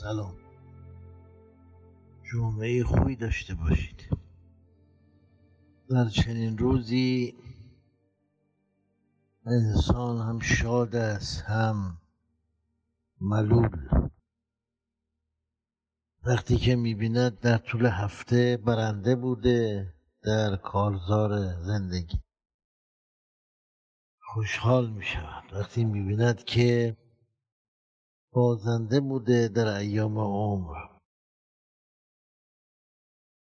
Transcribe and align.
سلام. 0.00 0.36
جمعه 2.32 2.84
خوبی 2.84 3.16
داشته 3.16 3.54
باشید. 3.54 4.08
در 5.90 6.08
چنین 6.08 6.58
روزی 6.58 7.34
انسان 9.46 10.28
هم 10.28 10.40
شاد 10.40 10.96
است 10.96 11.42
هم 11.42 11.98
ملول. 13.20 14.08
وقتی 16.24 16.56
که 16.56 16.76
می‌بیند 16.76 17.40
در 17.40 17.58
طول 17.58 17.86
هفته 17.86 18.56
برنده 18.56 19.16
بوده 19.16 19.94
در 20.22 20.56
کارزار 20.56 21.62
زندگی. 21.62 22.20
خوشحال 24.34 24.90
می 24.90 25.04
شود 25.04 25.52
وقتی 25.52 25.84
می‌بیند 25.84 26.44
که 26.44 26.96
بازنده 28.32 29.00
بوده 29.00 29.48
در 29.48 29.66
ایام 29.66 30.18
عمر. 30.18 30.74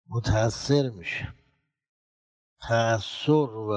متأثر 0.10 0.90
میشه. 0.90 1.34
تأثر 2.62 3.32
و 3.32 3.74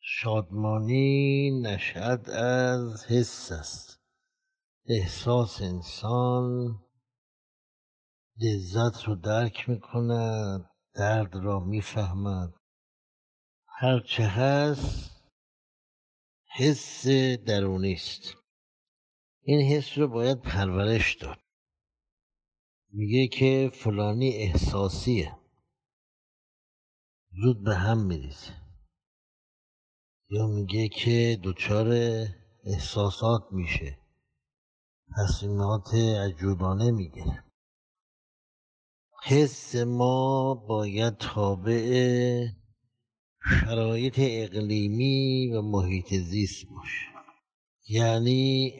شادمانی 0.00 1.50
نشأت 1.60 2.28
از 2.28 3.04
حس 3.04 3.52
است. 3.52 4.00
احساس 4.86 5.62
انسان 5.62 6.78
لذت 8.40 9.04
رو 9.04 9.14
درک 9.14 9.68
می‌کند 9.68 10.70
درد 10.94 11.34
را 11.34 11.60
می‌فهمد. 11.60 12.54
هرچه 13.66 14.22
هست 14.26 15.13
حس 16.56 17.06
درونی 17.46 17.92
است 17.92 18.34
این 19.42 19.60
حس 19.60 19.98
رو 19.98 20.08
باید 20.08 20.40
پرورش 20.40 21.14
داد. 21.14 21.38
میگه 22.92 23.28
که 23.28 23.70
فلانی 23.74 24.30
احساسیه. 24.30 25.36
زود 27.42 27.64
به 27.64 27.74
هم 27.74 28.06
میریزه. 28.06 28.52
یا 30.30 30.46
میگه 30.46 30.88
که 30.88 31.40
دچار 31.42 31.88
احساسات 32.64 33.42
میشه. 33.52 33.98
تصمیمات 35.16 35.94
عجولانه 35.94 36.90
می‌گیره. 36.90 37.44
حس 39.24 39.74
ما 39.76 40.54
باید 40.54 41.16
تابع 41.16 41.84
شرایط 43.50 44.14
اقلیمی 44.18 45.52
و 45.52 45.62
محیط 45.62 46.14
زیست 46.14 46.66
باشه. 46.70 47.06
یعنی 47.88 48.72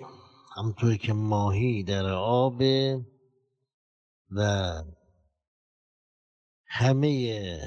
همطور 0.57 0.97
که 0.97 1.12
ماهی 1.12 1.83
در 1.83 2.07
آب 2.12 2.62
و 4.31 4.73
همه 6.67 7.59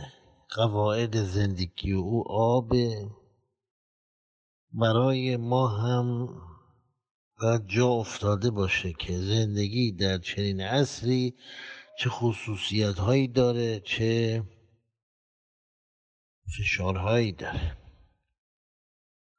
قواعد 0.56 1.24
زندگی 1.24 1.92
او 1.92 2.32
آب 2.32 2.74
برای 4.74 5.38
ما 5.38 5.68
هم 5.68 6.28
باید 7.42 7.68
جا 7.68 7.88
افتاده 7.88 8.50
باشه 8.50 8.94
که 8.94 9.18
زندگی 9.18 9.92
در 9.92 10.18
چنین 10.18 10.62
عصری 10.62 11.36
چه 12.00 12.10
خصوصیت 12.10 13.00
هایی 13.00 13.28
داره 13.28 13.80
چه 13.80 14.44
فشارهایی 16.48 17.32
داره. 17.32 17.78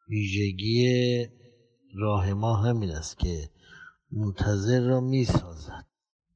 ویژگی 0.08 1.26
راه 1.94 2.32
ما 2.32 2.56
همین 2.56 2.90
است 2.90 3.18
که 3.18 3.50
منتظر 4.10 4.80
را 4.80 5.00
می 5.00 5.24
سازد 5.24 5.86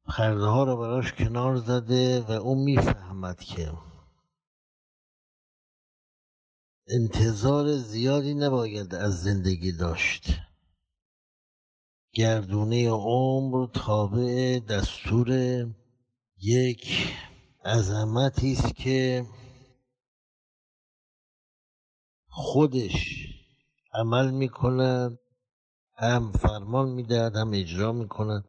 خرده 0.09 0.44
ها 0.44 0.65
را 0.65 0.77
براش 0.77 1.12
کنار 1.12 1.56
زده 1.56 2.21
و 2.21 2.31
او 2.31 2.65
می‌فهمد 2.65 3.41
که 3.41 3.72
انتظار 6.89 7.77
زیادی 7.77 8.34
نباید 8.34 8.94
از 8.94 9.22
زندگی 9.22 9.72
داشت. 9.72 10.27
گردونه 12.12 12.91
عمر 12.91 13.66
تابع 13.66 14.59
دستور 14.59 15.31
یک 16.43 17.15
عظمتی 17.65 18.53
است 18.53 18.75
که 18.77 19.27
خودش 22.34 23.26
عمل 23.94 24.31
می‌کند 24.31 25.19
هم 25.97 26.32
فرمان 26.32 26.88
می‌دهد 26.88 27.37
هم 27.37 27.50
اجرا 27.54 27.93
می‌کند 27.93 28.44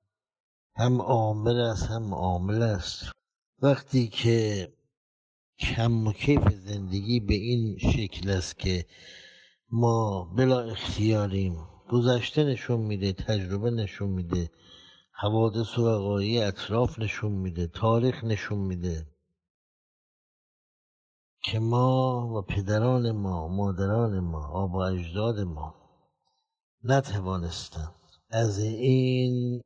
هم 0.76 1.02
عامل 1.02 1.58
است 1.58 1.84
هم 1.84 2.14
عامل 2.14 2.62
است. 2.62 3.12
وقتی 3.62 4.08
که 4.08 4.74
کم 5.60 6.08
و 6.08 6.14
کیف 6.14 6.50
زندگی 6.54 7.20
به 7.20 7.34
این 7.34 7.78
شکل 7.78 8.30
است 8.30 8.60
که 8.60 8.86
ما 9.72 10.24
بلا 10.38 10.62
اختیاریم 10.62 11.58
گذشته 11.90 12.44
نشون 12.44 12.80
میده 12.80 13.14
تجربه 13.14 13.72
نشون 13.72 14.10
میده 14.10 14.50
حوادث 15.12 15.78
و 15.78 15.82
وقایع 15.82 16.48
اطراف 16.48 17.00
نشون 17.00 17.32
میده 17.32 17.68
تاریخ 17.68 18.24
نشون 18.24 18.58
میده. 18.60 19.13
که 21.44 21.60
ما 21.60 22.28
و 22.34 22.42
پدران 22.42 23.12
ما 23.12 23.48
مادران 23.48 24.20
ما 24.20 24.48
آب 24.48 24.74
و 24.74 24.78
اجداد 24.78 25.40
ما 25.40 25.76
نتوانستند 26.84 27.96
از 28.30 28.60
این 28.60 29.62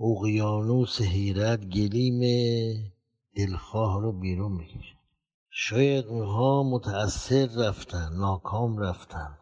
اقیانوس 0.00 1.00
حیرت 1.00 1.64
گلیم 1.64 2.20
دلخواه 3.36 4.00
رو 4.00 4.12
بیرون 4.12 4.58
بکشن 4.58 4.98
شاید 5.50 6.04
اونها 6.06 6.62
متأثر 6.62 7.46
رفتن 7.46 8.08
ناکام 8.18 8.78
رفتن 8.78 9.38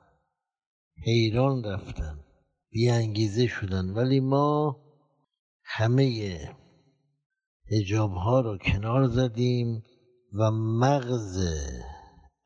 حیران 1.04 1.64
رفتن 1.64 2.18
بیانگیزه 2.72 3.46
شدن. 3.46 3.90
ولی 3.90 4.20
ما 4.20 4.76
همه 5.64 6.38
هجاب 7.72 8.12
ها 8.12 8.40
رو 8.40 8.58
کنار 8.58 9.06
زدیم. 9.06 9.82
و 10.34 10.50
مغز 10.50 11.38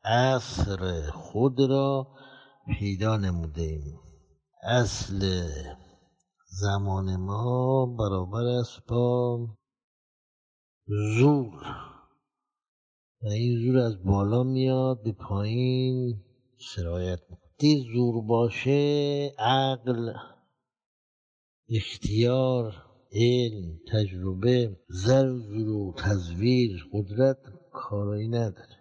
اصر 0.03 1.11
خود 1.11 1.59
را 1.59 2.07
پیدا 2.79 3.17
نموده 3.17 3.61
ایم 3.61 3.99
اصل 4.63 5.49
زمان 6.49 7.15
ما 7.15 7.85
برابر 7.99 8.43
است 8.43 8.79
با 8.87 9.39
زور. 10.87 11.63
و 13.21 13.27
این 13.27 13.65
زور 13.65 13.77
از 13.77 14.03
بالا 14.03 14.43
میاد 14.43 15.03
به 15.03 15.11
پایین 15.11 16.23
سرایت 16.75 17.19
می‌کنه. 17.29 17.47
زور 17.93 18.21
باشه 18.21 19.33
عقل 19.39 20.13
اختیار 21.69 22.73
علم 23.11 23.79
تجربه 23.91 24.79
زر 24.89 25.29
و 25.29 25.93
تزویر 25.97 26.89
قدرت 26.93 27.37
کارایی 27.77 28.27
نداره. 28.27 28.77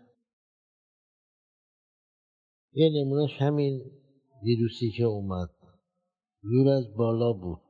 یه 2.73 2.91
نمونهش 2.91 3.43
همین 3.43 3.91
ویروسی 4.43 4.91
که 4.91 5.05
اومد. 5.05 5.51
زور 6.43 6.69
از 6.69 6.95
بالا 6.97 7.33
بود. 7.33 7.61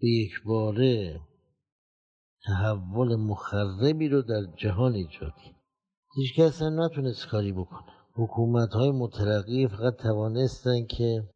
به 0.00 0.08
یک 0.08 0.42
باره 0.44 1.20
تحول 2.46 3.16
مخربی 3.16 4.08
رو 4.08 4.22
در 4.22 4.44
جهان 4.56 4.94
ایجاد 4.94 5.34
هیچ 6.16 6.34
کس 6.34 6.62
نتونست 6.62 7.26
کاری 7.26 7.52
بکنه. 7.52 7.92
حکومت 8.14 8.72
های 8.72 8.90
مترقی 8.90 9.68
فقط 9.68 9.96
توانستن 9.96 10.86
که 10.86 11.28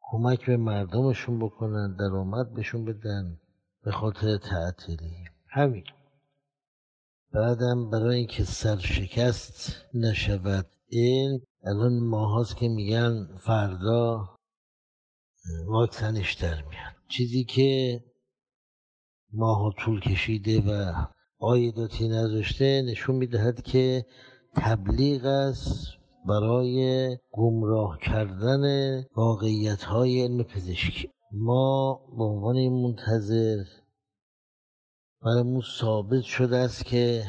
کمک 0.00 0.46
به 0.46 0.56
مردمشون 0.56 1.38
بکنن 1.38 1.96
درآمد 1.96 2.54
بهشون 2.54 2.84
بدن 2.84 3.40
به 3.84 3.90
خاطر 3.90 4.36
تعطیلی. 4.36 5.24
همین. 5.48 5.84
بعدم 7.32 7.90
برای 7.90 8.16
اینکه 8.16 8.44
سرشکست 8.44 9.72
نشود 9.94 10.66
این 10.88 11.40
الان 11.64 11.98
ماهاست 11.98 12.56
که 12.56 12.68
میگن 12.68 13.28
فردا 13.38 14.28
واکسنش 15.66 16.34
در 16.34 16.54
میاد. 16.54 16.94
چیزی 17.08 17.44
که 17.44 18.00
ماها 19.32 19.74
طول 19.78 20.00
کشیده 20.00 20.60
و 20.60 20.92
آیداتی 21.38 22.08
نداشته 22.08 22.82
نشون 22.82 23.16
می‌دهد 23.16 23.62
که 23.62 24.06
تبلیغ 24.56 25.24
است 25.24 25.86
برای 26.26 27.16
گمراه 27.32 27.98
کردن 27.98 28.64
واقعیت 29.16 29.82
های 29.82 30.22
علم 30.22 30.42
پزشکی. 30.42 31.10
ما 31.32 32.00
به 32.16 32.24
عنوان 32.24 32.68
منتظر 32.68 33.64
برامون 35.24 35.62
ثابت 35.78 36.22
شده 36.22 36.56
است 36.56 36.84
که 36.84 37.24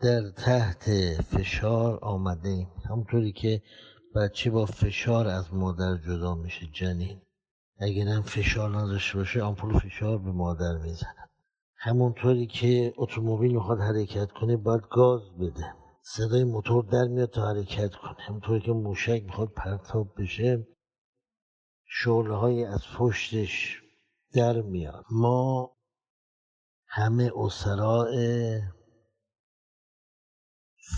در 0.00 0.30
تحت 0.30 0.84
فشار 1.22 1.98
آمده 2.02 2.48
ایم. 2.48 2.68
همونطوری 2.90 3.32
که 3.32 3.62
بچه 4.14 4.50
با 4.50 4.66
فشار 4.66 5.26
از 5.28 5.54
مادر 5.54 5.96
جدا 5.96 6.34
میشه 6.34 6.66
جنین. 6.72 7.22
اگر 7.78 8.08
هم 8.08 8.22
فشار 8.22 8.76
نداشته 8.76 9.18
باشه 9.18 9.42
آمپول 9.42 9.78
فشار 9.78 10.18
به 10.18 10.32
مادر 10.32 10.76
می‌زنه. 10.76 11.28
همونطوری 11.76 12.46
که 12.46 12.94
اتومبیل 12.96 13.52
می‌خواد 13.52 13.80
حرکت 13.80 14.32
کنه 14.32 14.56
باید 14.56 14.82
گاز 14.90 15.22
بده. 15.40 15.74
صدای 16.02 16.44
موتور 16.44 16.84
در 16.84 17.04
میاد 17.04 17.30
تا 17.30 17.48
حرکت 17.48 17.94
کنه. 17.94 18.16
همونطوری 18.18 18.60
که 18.60 18.72
موشک 18.72 19.22
می‌خواد 19.24 19.48
پرتاب 19.48 20.08
بشه 20.18 20.66
شعله 21.84 22.34
های 22.34 22.64
از 22.64 22.82
پشتش 22.98 23.82
در 24.34 24.60
میاد. 24.60 25.04
ما 25.10 25.70
همه 26.94 27.30
اسراء 27.36 28.08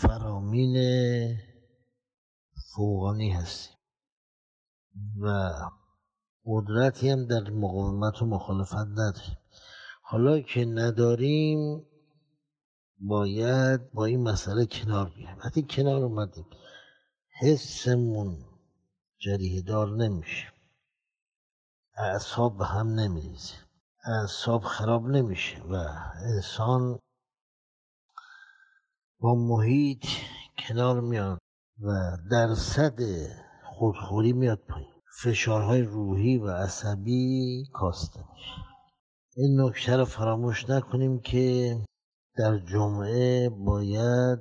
فرامین 0.00 0.76
فوقانی 2.74 3.30
هستیم. 3.30 3.76
و 5.20 5.52
قدرتی 6.44 7.10
هم 7.10 7.26
در 7.26 7.50
مقاومت 7.50 8.22
و 8.22 8.26
مخالفت 8.26 8.74
نداریم. 8.74 9.38
حالا 10.02 10.40
که 10.40 10.64
نداریم 10.64 11.86
باید 12.98 13.92
با 13.92 14.04
این 14.04 14.22
مسئله 14.22 14.66
کنار 14.66 15.10
بیایم. 15.10 15.38
وقتی 15.38 15.66
کنار 15.70 16.02
اومدیم 16.02 16.46
حسمون 17.40 18.44
جریه 19.18 19.62
دار 19.62 19.96
نمیشه. 19.96 20.52
اعصاب 21.96 22.58
به 22.58 22.66
هم 22.66 22.88
نمیریزه. 22.88 23.63
اعصاب 24.06 24.62
خراب 24.62 25.08
نمیشه 25.08 25.62
و 25.62 25.74
انسان 26.22 26.98
با 29.20 29.34
محیط 29.34 30.06
کنار 30.58 31.00
میاد 31.00 31.38
و 31.80 32.16
درصد 32.30 32.98
خودخوری 33.64 34.32
میاد 34.32 34.58
پایین. 34.68 34.94
فشارهای 35.22 35.82
روحی 35.82 36.38
و 36.38 36.50
عصبی 36.50 37.64
کاسته 37.72 38.20
میشه. 38.32 38.64
این 39.36 39.60
نکته 39.60 39.96
رو 39.96 40.04
فراموش 40.04 40.70
نکنیم 40.70 41.20
که 41.20 41.76
در 42.36 42.58
جمعه 42.58 43.48
باید 43.48 44.38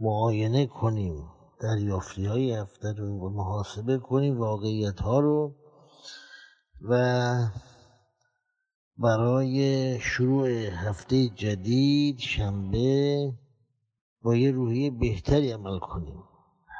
معاینه 0.00 0.66
کنیم 0.66 1.28
دریافتی 1.60 2.26
های 2.26 2.52
هفته 2.54 2.92
رو 2.92 3.30
محاسبه 3.30 3.98
کنیم 3.98 4.38
واقعیت 4.38 5.00
ها 5.00 5.20
رو 5.20 5.54
و 6.80 6.94
برای 9.02 10.00
شروع 10.00 10.48
هفته 10.48 11.28
جدید 11.28 12.18
شنبه 12.18 13.32
با 14.22 14.36
یه 14.36 14.50
روحیه 14.50 14.90
بهتری 14.90 15.52
عمل 15.52 15.78
کنیم. 15.78 16.22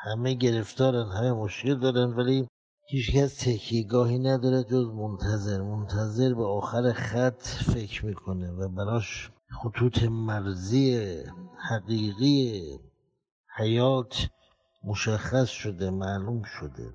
همه 0.05 0.35
گرفتارن 0.35 1.11
همه 1.13 1.33
مشکل 1.33 1.79
دارن 1.79 2.13
ولی 2.13 2.49
هیچکس 2.87 3.35
تکیهگاهی 3.35 4.19
نداره 4.19 4.65
جز 4.65 4.87
منتظر. 4.87 5.63
منتظر 5.63 6.35
به 6.35 6.45
آخر 6.45 6.93
خط 6.93 7.43
فکر 7.43 8.07
می‌کنه 8.07 8.51
و 8.53 8.69
براش 8.69 9.31
خطوط 9.63 10.03
مرزی 10.03 11.17
حقیقی 11.71 12.79
حیات 13.57 14.29
مشخص 14.85 15.49
شده 15.49 15.91
معلوم 15.91 16.43
شده. 16.43 16.95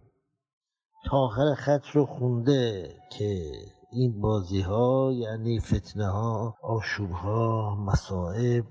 تا 1.05 1.17
آخر 1.17 1.55
خط 1.55 1.85
رو 1.93 2.05
خونده 2.05 2.93
که 3.11 3.51
این 3.91 4.21
بازی 4.21 4.61
ها 4.61 5.11
یعنی 5.13 5.59
فتنه 5.59 6.07
ها 6.07 6.55
آشوب 6.63 7.11
ها 7.11 7.75
مصائب 7.75 8.65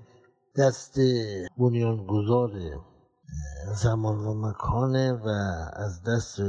دست 0.57 0.99
بنیانگذار 1.57 2.51
زمان 3.75 4.17
و 4.17 4.33
مکانه 4.33 5.13
و 5.13 5.27
از 5.73 6.03
دست 6.03 6.39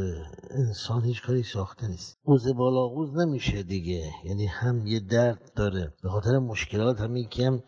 انسان 0.50 1.04
هیچ 1.04 1.22
کاری 1.22 1.42
ساخته 1.42 1.88
نیست. 1.88 2.18
قوز 2.24 2.48
بالا 2.48 2.88
قوز 2.88 3.16
نمیشه 3.16 3.62
دیگه. 3.62 4.10
یعنی 4.24 4.46
هم 4.46 4.86
یه 4.86 5.00
درد 5.00 5.52
داره. 5.56 5.94
به 6.02 6.08
خاطر 6.08 6.38
مشکلات 6.38 7.00
هم 7.00 7.16
یکی 7.16 7.44
هم 7.44 7.62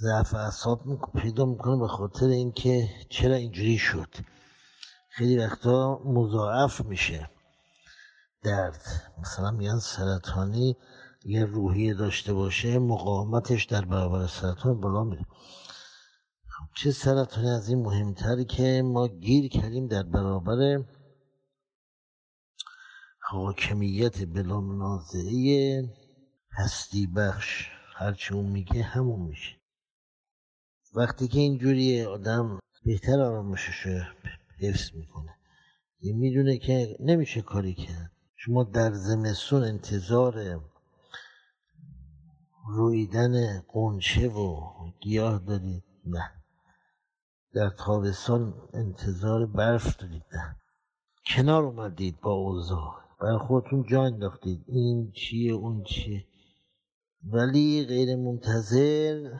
ضعف 0.00 0.34
اعصاب 0.34 0.80
پیدا 1.14 1.44
می‌کنه 1.44 1.80
به 1.80 1.88
خاطر 1.88 2.26
اینکه 2.26 2.88
چرا 3.08 3.34
اینجوری 3.34 3.78
شد. 3.78 4.08
خیلی 5.10 5.38
وقتا 5.38 6.00
مضاعف 6.04 6.80
میشه. 6.80 7.30
درد. 8.44 9.12
مثلا 9.18 9.50
میگن 9.50 9.78
سرطانی 9.78 10.76
یه 11.24 11.44
روحیه 11.44 11.94
داشته 11.94 12.32
باشه 12.32 12.78
مقاومتش 12.78 13.64
در 13.64 13.84
برابر 13.84 14.26
سرطان 14.26 14.80
بالا 14.80 15.04
میره. 15.04 15.26
چه 16.76 16.92
سرطانی 16.92 17.50
از 17.50 17.68
این 17.68 17.78
مهمتر 17.78 18.42
که 18.42 18.82
ما 18.84 19.08
گیر 19.08 19.48
کردیم 19.48 19.86
در 19.86 20.02
برابر 20.02 20.84
حاکمیت 23.20 24.24
بلا 24.24 24.60
منازعه 24.60 25.84
هستی 26.52 27.06
بخش. 27.06 27.68
هرچی 27.96 28.34
اون 28.34 28.46
میگه 28.46 28.82
همون 28.82 29.20
میشه. 29.20 29.56
وقتی 30.94 31.28
که 31.28 31.38
اینجوری 31.38 32.04
آدم 32.04 32.58
بهتر 32.84 33.20
آرامشش 33.20 33.86
حفظ 34.60 34.94
می‌کنه 34.94 35.34
می‌دونه 36.02 36.58
که 36.58 36.96
نمیشه 37.00 37.42
کاری 37.42 37.74
کرد. 37.74 38.13
شما 38.46 38.64
در 38.64 38.92
زمستون 38.92 39.62
انتظار 39.64 40.60
رویدن 42.68 43.60
قنچه 43.60 44.28
و 44.28 44.70
گیاه 45.00 45.38
دارید؟ 45.38 45.84
نه. 46.06 46.30
در 47.54 47.68
تابستان 47.68 48.54
انتظار 48.72 49.46
برف 49.46 49.96
دارید 49.96 50.22
نه. 50.32 50.56
کنار 51.26 51.62
اومدید 51.64 52.20
با 52.20 52.32
اوضاع. 52.32 52.94
برای 53.20 53.38
خودتون 53.38 53.84
جا 53.90 54.04
انداختید. 54.04 54.64
این 54.66 55.12
چیه 55.12 55.52
اون 55.52 55.84
چیه. 55.84 56.26
ولی 57.32 57.84
غیر 57.88 58.16
منتظر 58.16 59.38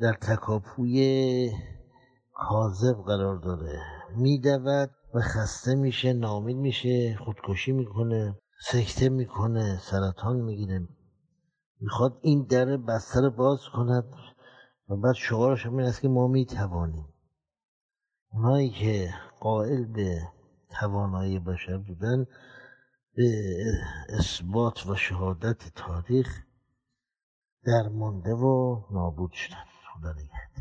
در 0.00 0.12
تکاپوی 0.12 1.52
کاذب 2.32 3.02
قرار 3.06 3.36
داره. 3.36 3.82
میدود 4.16 4.90
و 5.14 5.20
خسته 5.20 5.74
میشه 5.74 6.12
نامید 6.12 6.56
میشه 6.56 7.16
خودکشی 7.16 7.72
می‌کنه 7.72 8.38
سکته 8.60 9.08
می‌کنه 9.08 9.78
سرطان 9.78 10.36
می‌گیره. 10.36 10.88
می‌خواد 11.80 12.18
این 12.22 12.42
در 12.42 12.76
بستر 12.76 13.28
باز 13.28 13.60
کند 13.74 14.04
و 14.88 14.96
بعد 14.96 15.14
شعارش 15.14 15.66
این 15.66 15.80
است 15.80 16.00
که 16.00 16.08
ما 16.08 16.28
می‌توانیم. 16.28 17.08
اونایی 18.32 18.70
که 18.70 19.14
قائل 19.40 19.84
به 19.84 20.22
توانایی 20.70 21.38
بشر 21.38 21.78
بودن 21.78 22.26
به 23.14 23.54
اثبات 24.08 24.86
و 24.86 24.96
شهادت 24.96 25.74
تاریخ 25.74 26.44
درمانده 27.64 28.34
و 28.34 28.82
نابود 28.90 29.32
شدن. 29.32 29.64
خدا 29.94 30.12
نگهدار. 30.12 30.59